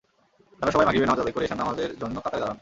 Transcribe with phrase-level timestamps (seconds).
[0.59, 2.57] তাঁরা সবাই মাগরিবের নামাজ আদায় করে এশার নামাজের জন্য কাতারে দাঁড়ান।